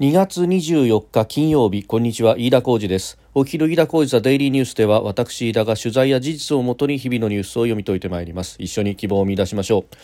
[0.00, 3.18] 2月24日金曜日こんにちは飯田浩二です。
[3.34, 8.54] お昼飯田浩二ザデイリーニュースでは私飯田が取材や事実をもとに日々のニュースを読み解いてまいります。
[8.60, 9.96] 一緒に希望を見出しましょう。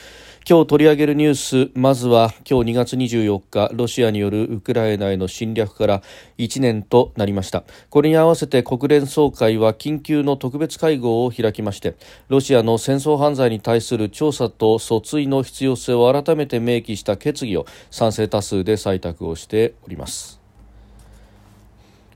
[0.46, 6.02] 今日取り上げるニュースまずは今日2月24日ロシアによるウクライナへの侵略から
[6.36, 7.64] 1年となりました。
[7.88, 11.94] これに合わせて国連総会は緊急の特別会合を開きまして
[12.28, 20.42] ロシアの戦争犯罪に対する調査と訴追の必要性を改めて明記した決議を賛成多数で採択をしております、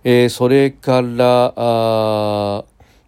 [0.04, 2.64] えー、それから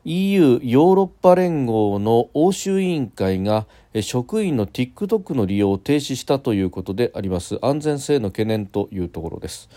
[0.06, 3.66] EU ヨーロッパ連合の欧州委員会が
[4.00, 7.58] 職員の TikTok の利用を停止したということであります。
[7.60, 9.68] 安全性の懸念というところです。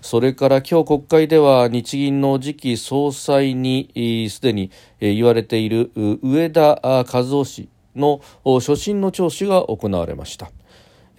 [0.00, 5.90] それから今日国会では日銀の次期総裁にすでに言われている
[6.22, 10.50] 上田和夫氏の初心の聴取が行われました。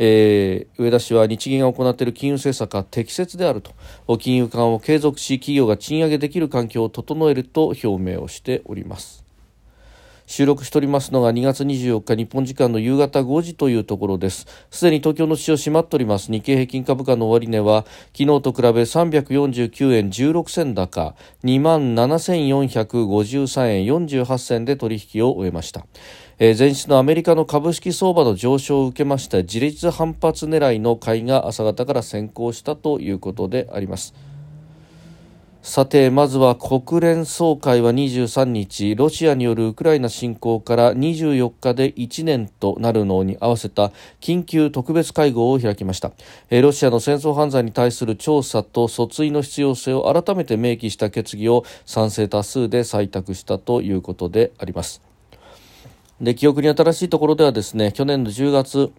[0.05, 3.71] えー、上田氏は日銀が行っている金融政策は適切であると。
[4.17, 9.23] 金融緩和を継続し企業が賃上げできる環境を整えると表明をしております。
[10.25, 14.45] 収録しておりますのが2月24日日本時間の夕方5時というところです。
[14.71, 16.31] すでに東京の市場閉まっております。
[16.31, 17.85] 日経平均株価の終値は
[18.17, 21.15] 昨日と比べ349円16銭高
[21.45, 25.85] 2万7453円48銭で取引を終えました。
[26.45, 34.13] え前日のアメリカの株式相場の上昇を受けました自立反発狙いの買いが朝方から先行したということであります。
[35.61, 46.11] さてまずは国連総会は23日ロシアによるウクライナ侵攻から24日で1年となるのに合わせた緊急特別会合を開きました。
[46.49, 55.12] ロシアの戦争犯罪に対する調査と訴追の必要性を改めて明記した決議を賛成多数で採択したということであります。
[56.21, 58.93] で記憶に新しいところではですね去年の10月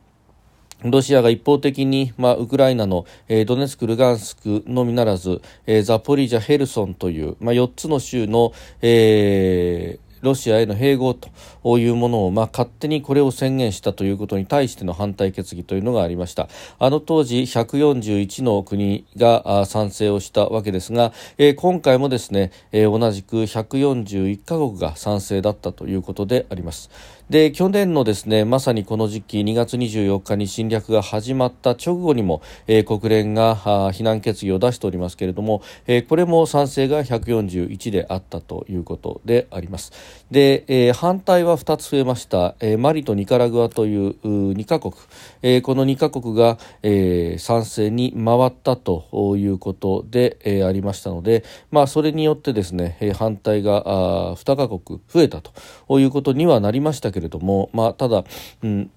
[0.83, 16.49] ロシアが一方的に、まあ、ウクライナの、えー、ドネツク、ルガンスクのみならず、えー、ザポリージャ、ヘルソンという、まあ、4つの州の、えー、ロシアへの併合というものを、まあ、勝手にこれを宣言したということに対しての反対決議というのがありました。
[16.79, 26.91] あの当時141の国が賛成をしたわけですが、えー、今回もですね、えー、同じく141カ国が賛成だったということであります。
[27.31, 39.93] で去年のですねまさにこの時期2月24日に侵略が始まった直後にも、えー、国連が非難決議を出しておりますけれども、えー、これも賛成が141であったということであります。
[40.31, 44.93] で、えー、反対は2つ増えました、えー、マリとニカラグアという2カ国、
[45.41, 58.25] えー、この2カ国が、えー、賛成に回ったということで、えー、ありましたので、まあ、それによってですね反対があ2カ国増えたということにはなりましたけれども、まあ、ただ、
[58.63, 58.91] うん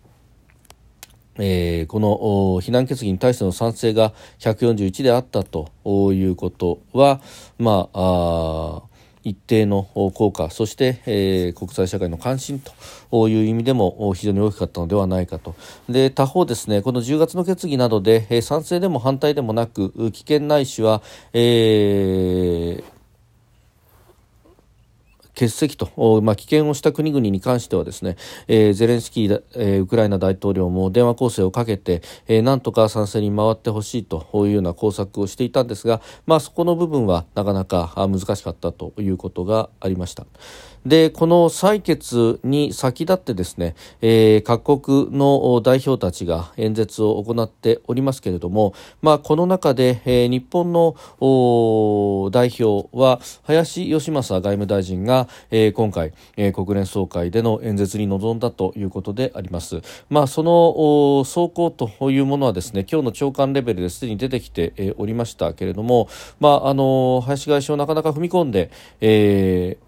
[1.39, 5.69] えー、この非難決議に対しての賛成が141であったと
[6.11, 7.21] いうことは、
[7.59, 8.87] まあ、あ
[9.23, 12.61] 一定の効果そして、えー、国際社会の関心
[13.11, 15.55] という意味でも非常に大きかったのではないかと。
[15.89, 21.01] で他方ですねこの10月の決議などで、えー、賛成でも反対でもなく危険ないしは、
[21.33, 22.96] えー
[25.37, 25.85] 欠席と、
[26.23, 28.17] まあ、棄権をした国々に関してはですね、
[28.47, 40.25] えー、ゼレンスキー、えー、ウクライナ大統領も電話攻勢をかけて、えー、なんとか賛成に回ってほしいというような工作をしていたんですが、まあ、そこの部分はなかなか難しかったということがありました。
[40.85, 50.95] でこの採決に先立ってですね、えー、各国の代表たちが演説を行っておりますけれども、まあ、この中で、えー、日本の
[52.31, 59.81] 代表は林芳正外務大臣が、えー、今回、えー、国連総会での演説に臨んだということであります。
[60.09, 66.07] まあ、その走行というものはですね今日の長官レベルですでに出てきて、えー、おりましたけれども、
[66.39, 68.71] まあ、あの林外相なかなか踏み込んで、
[69.01, 69.86] えー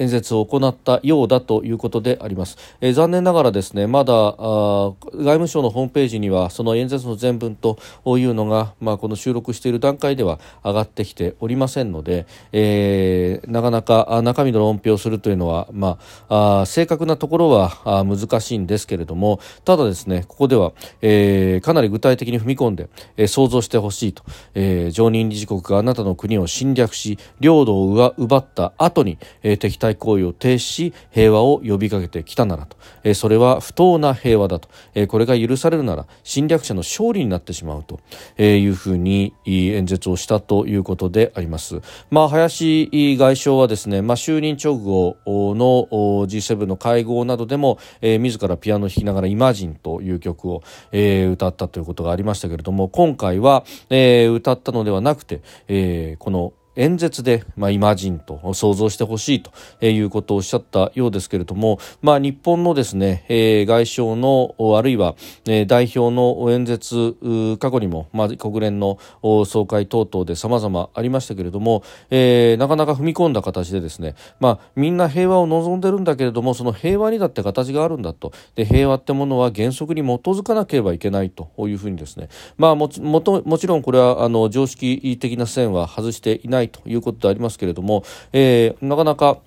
[0.00, 7.78] 演説を行ったようだということであります、えー、残念ながらですねまだ外務省のホームページにはその演説の全文と
[8.18, 15.98] いうのが、まあ、この収録している段階では上がってきておりませんので、えー、なかなか中身の論評をするというのは、ま
[16.28, 20.72] あ、あ正確なところは難しいんですけれどもただですねここでは、
[21.02, 24.24] えー、かなり具体的に踏み込んで、えー、想像してほしいと、
[24.54, 38.00] えー、常任理事国があなたの国を侵略し領土を奪った後に、えー、敵対行為を停止し平和を呼びかけてきたならと、え、それは不当な平和だと、え、これが許されるなら侵略者の勝利になってしまうと。
[38.38, 41.80] いうふうに演説をしたということであります。
[42.10, 42.88] まあ、林
[43.18, 45.88] 外相はですね、まあ、就任直後の
[46.26, 50.62] G7 の会合などでも、え、自らピアノを弾きながらイマジンという曲を、
[50.92, 59.52] え、歌ったということがありましたけれども今回は、え、歌ったのではなくて、え、この演説で、まあ、イマジンと想像してほしいと
[59.84, 65.14] いうことをおっしゃったようですけれども、まあ、日本のですね、えー、外相のあるいは、
[65.46, 67.14] えー、代表の演説
[67.58, 68.98] 過去にも、まあ、国連の
[69.46, 78.32] 総会等々で様々ありましたけれども、えー、なかなか踏み込んだ形でですね、まあ、みんな平和を望んでるんだけれどもその平和にだって形があるんだと。
[78.54, 89.38] で平和ってものは原則に基づかなければいけないというふうにですね、まあ、ももともちろんこれはあの常識的な線は外していないないということでありますけれども、えー、なかなか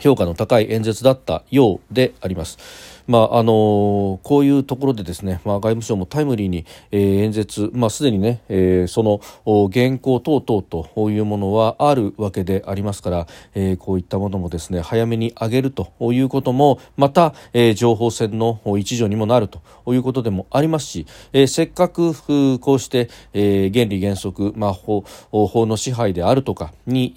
[0.00, 2.99] 評価の高い演説だったようであります。
[3.10, 9.20] まああのこういうところでですね、まあ、外務省もタイムリーに、えー、演説、まあ、すでにね、えー、その
[9.72, 13.26] 原稿等々というものはあるわけでありますから、
[13.56, 19.60] えー、こういったものもですね早めに上げるということもまた、えー、情報戦の一助にもなると
[19.92, 22.14] いうことでもありますし、えー、せっかく
[22.60, 25.00] こうして、えー、原理原則、まあ、法
[25.32, 27.12] 法の支配であるとかに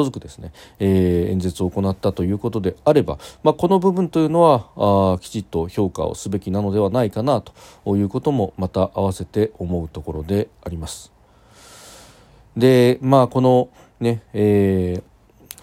[0.00, 11.12] づくですね、えー、演説を行ったということであれば、まあ、この部分というのはあきちっと評価をすべきなのではないかなということもまた合わせて思うところであります。
[12.56, 13.68] でまあこの
[14.00, 15.07] ね、えー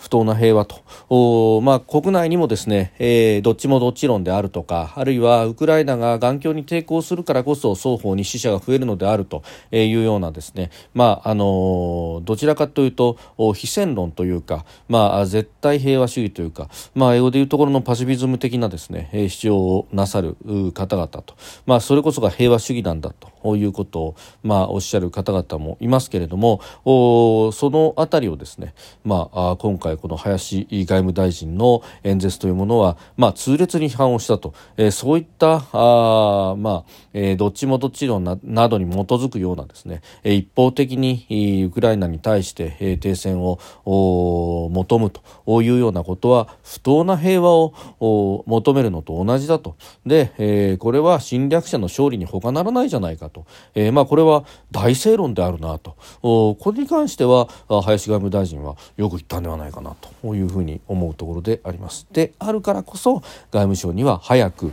[0.05, 9.41] 不当な平和と、まあ、国内にもですね、えー、どっちもどっち論であるとかあるいはウクライナが眼鏡に抵抗するからこそ双方に死者が増えるのであると
[9.71, 13.17] いうようなですね、まああのどちらかというと
[13.55, 20.37] 非戦論というか、まあ、絶対平和主義というか、まあ、英語でいうところのパシフィズム的なですね主張をなさる
[20.73, 21.35] 方々と、
[21.65, 23.34] まあ、それこそが平和主義なんだと。
[23.53, 49.75] いうことを、まあ、おっしゃる方々もいますけれどもそのあたりをですね、まあ、今回この林外務大臣の演説というものは、まあ、痛烈に批判をしたと、えー、そういったあ、まあえー、どっちもどっち論ななどに基づくようなですね、え、一方的にウクライナに対して、停戦を求むというようなことは不当な平和を求めるのと同じだと。
[50.05, 53.45] で、えー、これは侵略者の勝利に他ならないじゃないかと、
[53.75, 57.49] えーまあ、これは大正論であるなとこれに関しては
[57.83, 62.07] 林外務大臣はよく言ったんではないかなというふうに思うところであります。
[62.11, 64.71] であるからこそ外務省には早く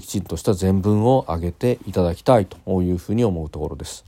[0.00, 4.04] きちんとした全文を挙げていただきたいというふうに思うところです。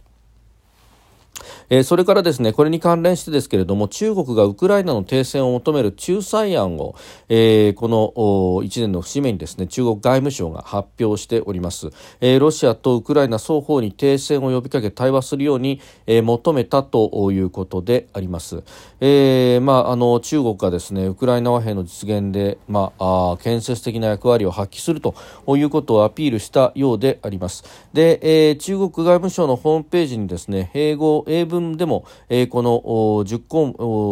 [1.69, 6.95] えー、それからですねこれに関連してですけれども中国がウクライナの停戦を求める仲裁案を、
[7.29, 8.13] えー、この
[8.65, 11.91] 1年の節目にですね中国外務省が発表しております、
[12.21, 18.63] えー、ロシアとウクライナ双方に停戦を呼びかけ対話するように、えー、求めたということであります、
[19.01, 25.15] えーまあ、あの中国がですねウクライナ和平の実現で、まあ、あ建設的な役割を発揮すると
[25.57, 27.65] いうことをアピールしたようであります。
[27.93, 33.67] で、えー、中国外務省のホームページにですね英語英文でも、えー、この10項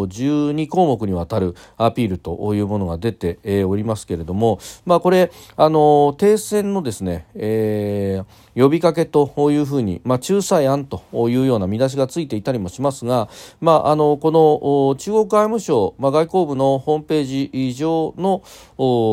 [0.04, 13.28] 12項目にわたるアピールというものが出て、えー、おりますけれども、まあ、これ、あの停戦のですね、えー、呼びかけというふうに、まあ、仲裁案というような見出しがついていたりもしますが、
[13.60, 18.42] まあ、あのこの中国外務省、まあ、外交部のホームページ上の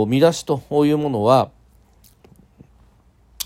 [0.08, 1.50] 見出しというものは、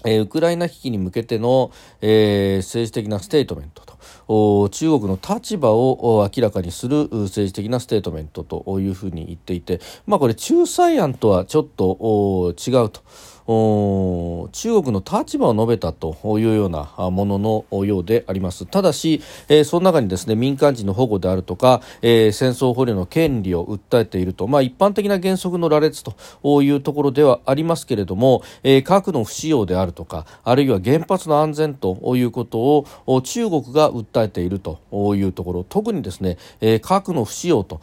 [0.06, 1.72] え、ウクライナ危機に向けての、
[2.02, 3.99] えー、政治的なステートメントと。
[4.30, 13.02] 中国の立場を明らかにする政治的なステートメントというふうに言っていて、まあ、これ仲裁案とはちょっと違うと。
[13.50, 18.68] 中国の立場を述べたというようなもののようであります。
[18.68, 34.80] ただし、えー、その中にですね民間人の保護であるとか、えー、戦争捕虜の権利を訴えていると、まあ、一般的な原則の羅列というところではありますけれども、えー、核の不使用であるとかあるいは原発の安全ということを中国が訴えていると
[35.16, 35.64] いうところ。
[35.64, 37.82] 特にですね、えー、核の不使用と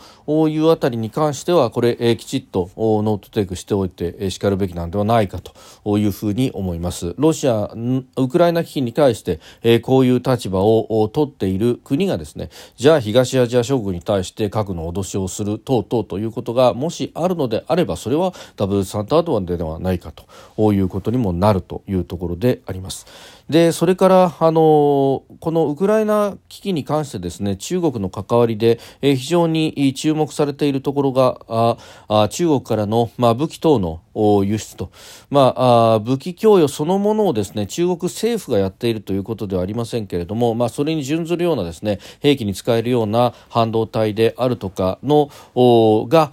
[0.49, 5.56] いうあたりに関してはこれ、えー、きちっとノートテイクしておいて、しかるべきなんではないかと。
[5.85, 7.15] いうふうに思います。
[7.19, 7.71] ロシア、
[8.17, 20.13] ウクライナ危機に対して、えー、こういう立場を取っている国がですね、じゃあ東アジア諸国に対して核の脅しをする等々ということがもしあるのであれば、それはダブルスタンダードではないか
[20.57, 23.07] ということにもなるというところであります。
[23.49, 31.77] でそれからあのこのウクライナ危機に関してですね中国の関わりで、え、非常に注目されているところがあ
[32.09, 34.01] あ中国からの、まあ、武器等の
[34.45, 34.91] 輸出と、
[35.31, 45.31] まあ、あ武器供与そのものをですね中国政府がやっているということではありませんけれども、まあ、それに準ずるようなですね兵器に使えるような半導体であるとかの
[46.09, 46.33] が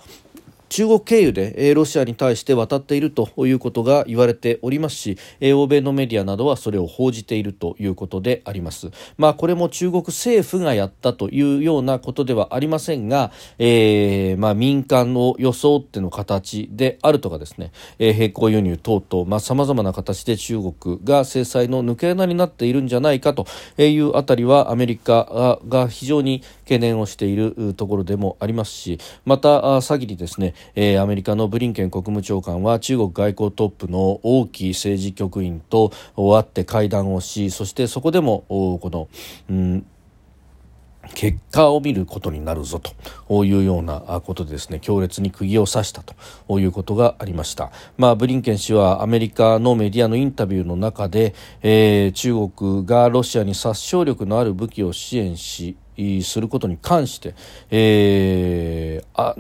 [0.74, 8.90] 中国経由で、ロシアに対して渡っているということが言われておりますし、欧米のメディアなどはそれを報じているということであります。
[9.16, 23.46] まあ、これも中国政府がやったというようなことではありませんが、えー、まあ、民間の装っての形であるとかですね、え、並行輸入等々、まあ、様々な形で中国が制裁の抜け穴になっているんじゃないかと
[23.78, 39.08] いうあたりはアメリカが非常に懸念をしているところでもありますし、また、詐欺にですね、えー、アメリカのブリンケン国務長官は中国外交トップの王毅政治局員と会って会談をしそしてそこでもこの、
[39.50, 39.86] うん
[41.14, 42.80] 結果を見ることになるぞ
[43.28, 55.76] というようなことでですね強烈に釘を刺したということがありました、まあ、ブリンケン氏はアメリカのメディアのインタビューの中で、えー、中国がロシアに殺傷力のある武器を支援し
[56.24, 57.36] することに関して、
[57.70, 59.36] えー、あ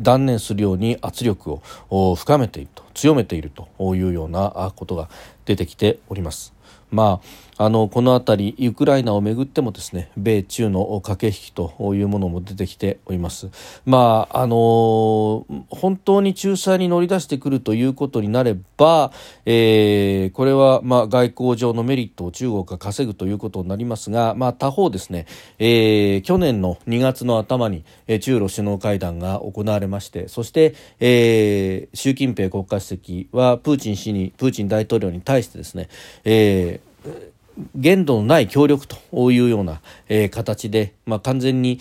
[0.00, 5.08] 断念するように圧力を深めていると強めているというようなことが
[5.44, 6.54] 出てきております。
[6.90, 7.26] まあ、
[7.58, 13.50] あのこの辺りウクライナをめぐってもですね米中の駆け引きというものも出てきております。
[13.84, 19.12] まああの本当に仲裁に乗り出してくるということになれば、
[19.44, 25.26] えー、これはまあ外交上のメリットを中国が稼ぐということになりますが、まあ、他方ですね、
[25.58, 27.84] えー、去年の2月の頭に
[28.20, 35.88] 中ロ首脳会談が行われましてそして、えー、習近平国家主席はプーチン氏にプーチン大統領に対してですね、
[36.24, 36.87] えー
[37.74, 41.78] 限度のない協力というような、えー、形で、まあ、完全に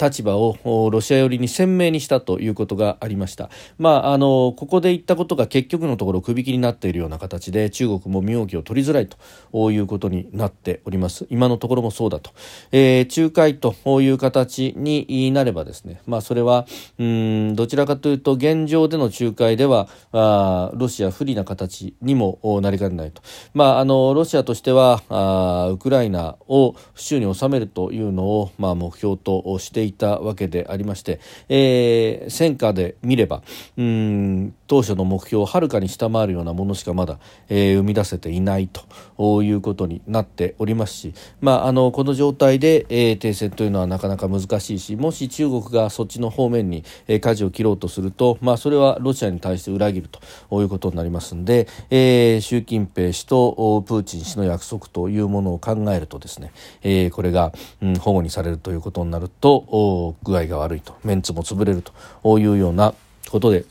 [0.00, 3.50] 立場をロシア寄りに鮮明にしたということがありました。
[3.78, 11.26] まあ、あの、ここで言ったことが結局のところ首切りになっているような形で中国も身動きを取りづらいということになっております。
[11.30, 12.30] 今のところもそうだと。
[12.72, 16.66] えー、仲介という形になればですね、まあ、それは、
[16.98, 23.22] うん、どちらかというと現状での仲介では、あロシア不利な形にもなりかねないと。
[23.54, 33.42] まあ、あの、ロシアとしては、あウクライナを府中に収めるというのを、まあ、目標としていたわけでありまして、えー、戦果で見れば
[33.76, 56.52] うん当初の目標をはるかに下回るようなものしかまだ、えー、生み出せていないということになっておりますし、まあ、あのこの状態で、えー、停戦というのはなかなか難しいしもし中国がそっちの方面に、えー、舵を切ろうとすると、まあ、それはロシアに対して裏切るということになりますので、えー、習近平氏とプーチン氏の約束というものを考えるとですね、
[56.84, 61.82] えー、これが、うん、保護にされるということになると具合が悪いとメンツも潰れる
[62.22, 62.94] というような
[63.30, 63.64] ことで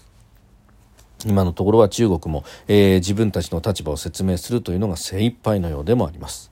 [1.25, 6.48] 今のところは中国も、えー、自分たちの立場を説明するというのが精一杯のようでもあります。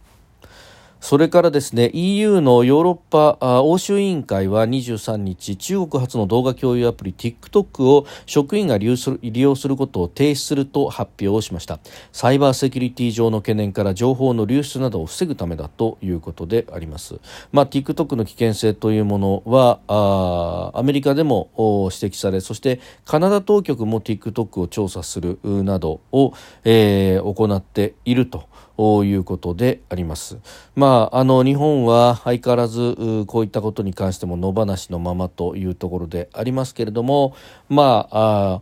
[1.00, 2.96] それからですね EU のヨーロッ
[3.38, 11.80] パ欧州委員会は23日中国発の動画共有アプリ TikTok を職員が利用することを停止すると発表をしました。
[12.12, 17.20] サイバーセキュリティ上の懸念から情報の流出などを防ぐためだということであります、
[17.51, 28.48] まあ、TikTok の危険性というものはアメリカでも指摘されそしてカナダ当局も TikTok を調査するなどを、えー、行っていると。
[28.78, 30.38] いうことであります。
[30.76, 37.36] まあ、あの日本は相変わらずこういったことに関しても野放しのままというところでありますけれども、
[37.70, 38.62] まあ、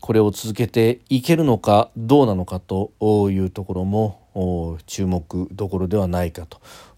[0.00, 2.90] これを続けていけるのかどうなのかと
[3.30, 4.20] いうところも
[4.86, 6.46] 注目どころではないか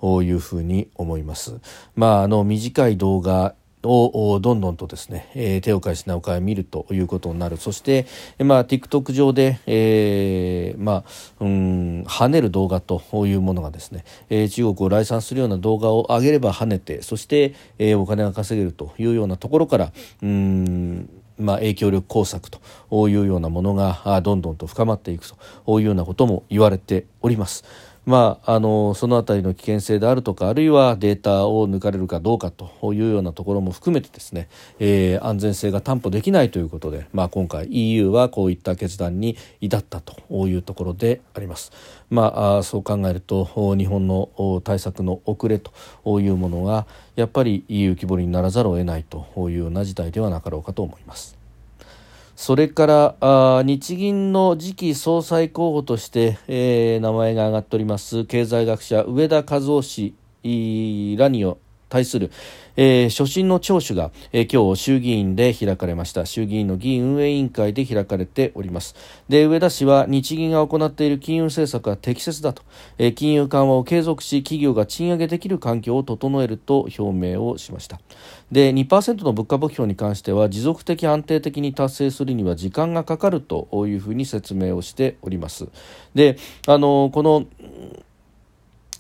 [0.01, 1.61] というふうに思います。
[1.95, 3.55] まあ、あの短い動画
[3.89, 8.07] をどんどんとですね、えー、手を変え品を変え見るということになるそして、
[8.39, 11.05] まあ、TikTok 上で、えー、まあ、
[11.41, 25.27] うん跳ねる動画というものがですね、えー、中国を来賛するような動画を上げれば跳ねてそして、えー、お金が稼げるというようなところからうんまあ、影響力工作というようなものがどんどんと深まっていく
[25.65, 27.65] というようなことも言われております。
[28.07, 41.73] まあ、あのそのあたりの危険性であるとかあるいはデータを抜かれるかどうかというようなところも含めてですね、えー、安全性が担保できないということで、まあ、今回 EU はこういった決断に至ったというところであります。
[42.11, 43.45] まあ、そう考えると
[43.77, 51.44] 日本の対策の遅れというものがやっぱり EU 規模にならざるを得ないというような事態ではなかろうかと思います。
[52.37, 60.15] それからあ日銀の次期総裁候補として、えー、名前が挙がっております経済学者上田和夫氏
[61.17, 61.45] らに
[61.89, 62.31] 対する、
[62.77, 66.27] えー、所信の聴取が、えー、今日衆議院で開かれました。
[66.27, 68.95] 衆議院の議員運営委員会で開かれております。
[69.29, 72.63] で上田氏は日銀が行っている金融政策は適切だと、
[72.99, 78.01] えー、金融緩和を継続し企業が賃上げできる環境を整えると表明をしました。
[78.51, 85.69] で2%の物価目標に関しては持続的安定的に達成するには時間がかかるというふうに説明をしております。
[86.15, 87.47] であのこの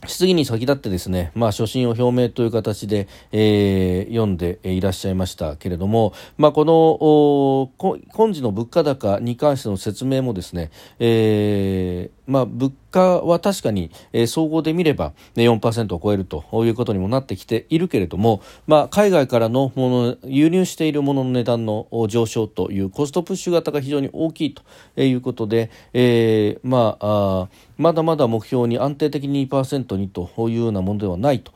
[0.06, 24.62] 質疑に先立ってですね、まあ、所信を表明という形で、えー、読んでいらっしゃいましたけれども、まあ、この今時の物価高に関しての説明もですね、えーまあ、物価は確かに、え、総合で見れば、ね、4%を超えるということにもなってきているけれども、まあ、海外からのもの輸入しているものの値段の上昇というコストプッシュ型が非常に大きいと
[25.02, 31.52] いうことで、えーまあ、あまだまだ目標に安定的に2%にというようなものではないと。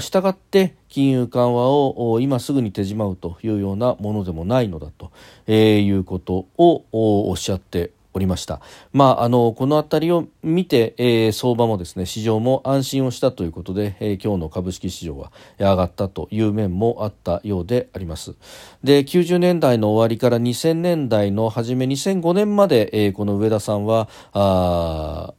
[0.00, 5.10] したがって金融緩和を今すぐに手じまうというようなものでもないのだと、
[5.46, 6.84] え、いうことを
[7.30, 8.60] おっしゃっておりました。
[8.92, 18.34] まあ、あの、この辺りを見て、えー、相場もですね、市場も安心をしたということで、えー、今日の株式市場は上がったという面もあったようであります。
[18.82, 25.34] で、90年代の終わりから2000年代の初め2005年まで、えー、この上田さんは、あ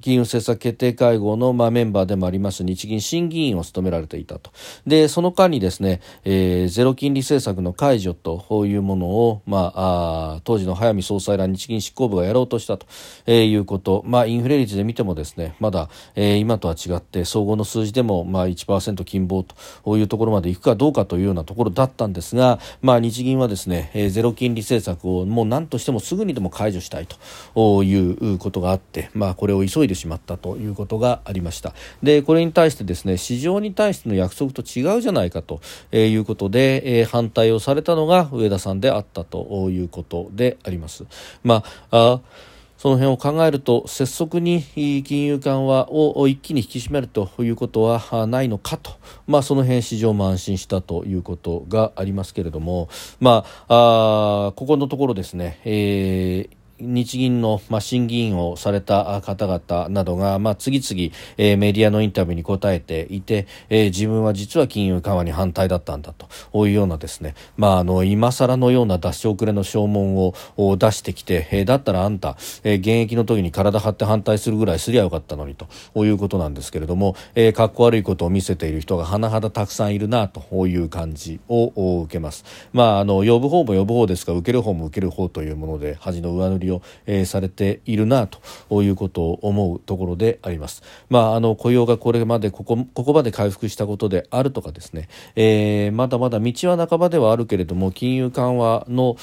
[0.00, 4.50] 金融政策決定会合の、まあ、メンバーでもあります日銀審議員を務められていたと。
[4.86, 12.86] でその間にですね、えー、ゼロ金利政策の解除というものを、まあ、あ当時の早見総裁ら日銀執行部がやろうとしたと、
[13.26, 19.44] えー、いうこと、まあ、インフレ率で見てもですねまだ、えー、今とは違って総合の数字でも、まあ、1%金棒
[19.84, 27.06] というところまでいくかどうかというようなところだったんですが、まあ、日銀はですね、えー、ゼロ金利政策をもう何としてもすぐにでも解除したい
[27.54, 35.60] ということがあって、まあ、これを急いでしまったということがありましたでこれに対してですね市場に対しての約束と違うじゃないかと
[35.92, 41.04] いうことで、えー、反対をされたのが上田さんであったということであります。
[41.42, 48.92] まああその辺を考えると拙速に金融緩和を一気に引き締めるということはないのかと、
[49.26, 70.34] まあ、その辺市場も安心したということがありますけれども、まあ、あここのところですね、えー日銀の、まあ、審議員をされた方々などが、まあ、次々、えー、メディアのインタビューに答えていて、えー、自分は実は金融緩和に反対だったんだというようなですね、まあ、あの今更のような脱し遅れの証文を
[70.76, 82.44] 出してきて、えー、だったらあんた、えー、現役の時に体張って反対するぐらいすりゃよかったのにということなんですけれども、えー、かっこ悪いことを見せている人が甚だたくさんいるなという感じを受けます。
[82.72, 90.82] まあ、あの呼ぶ方も呼ぶ方ですが受ける方も受ける方というもので恥の上塗りを、えー、されているなということを思うところであります。
[91.08, 99.16] まあ、あの雇用がこれまでここここまで回復したことであるとかですね、えー、まだまだ道は半ばではあるけれども金融緩和の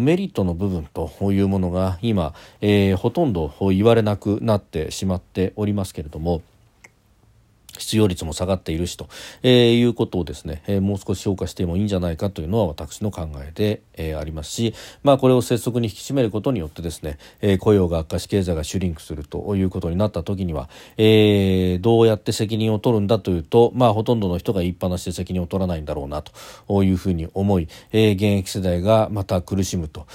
[0.00, 6.42] メリットの部分というものが今、えー、ほとんど言われなくなってしまっておりますけれども。
[7.78, 9.08] 失業率も下がっているしと、
[9.42, 30.06] えー、いうことをですね、えー、もう少し評価してもいいんじゃないかというのは私の考えで、えー、ありますし、まあ、これを拙速に引き締めることによってですね、えー、雇用が悪化し経済がシュリンクするということになった時には、えー、どうやって責任を取るんだというと、まあ、ほとんどの人が言いっぱなしで責任を取らないんだろうなというふうに思い、えー、現役世代がまた苦しむと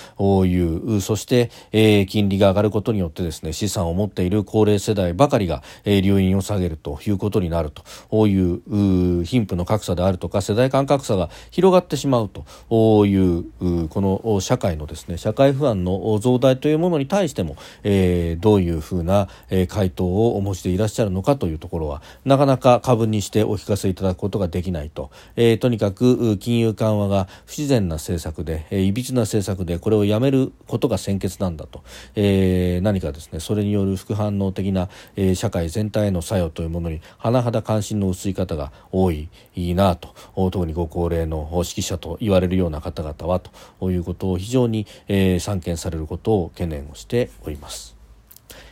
[0.45, 13.45] いうそして、えー、金利が上がることによってですね資産を持っている高齢世代ばかりが、えー、留飲を下げるということになあるという貧富の格差であるとか世代間格差が広がってしまうという
[13.89, 31.83] この社会のですね社会不安の増大というものに対しても、えー、どういうふうな、えー、回答をお持ちでいらっしゃるのかというところはなかなか過分にしてお聞かせいただくことができないと、えー、とにかく金融緩和が不自然な政策で、えー、いびつな政策でこれをやめることが先決なんだと、
[32.15, 37.01] えー、何かですねそれによる副反応的な、えー、社会全体への作用というものに
[37.41, 40.15] 甚だ関心の薄い方が多いいいなと
[40.51, 43.39] 特にご高齢の指揮者と言われるような方々は
[43.79, 47.97] ということを非常に、えー、散見されることを懸念をしております。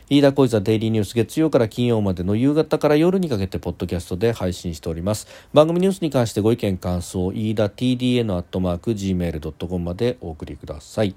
[0.08, 11.16] 飯田小泉デイリーニュース月曜から金曜までの夕方から夜にかけてポッドキャストで配信しております番組ニュースに関してご意見感想飯田 TDN アットマーク Gmail.com までお送りください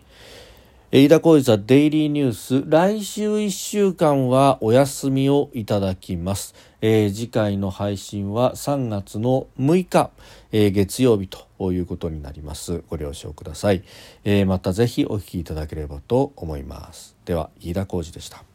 [0.92, 2.64] 飯田浩司デイリーニュース。
[2.68, 10.10] 来週1週間はお休みをいただきます、えー、次回の配信は3月の6日、
[10.52, 12.84] えー、月曜日ということになります。
[12.90, 13.84] ご了承ください、
[14.24, 17.16] えー、またぜひお聞きいただければと思います。
[17.24, 18.49] では飯田浩二でした。